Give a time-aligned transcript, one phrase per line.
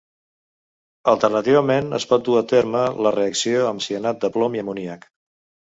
[1.13, 5.11] Alternativament, es pot dura a terme la reacció amb cianat de plom i amoníac.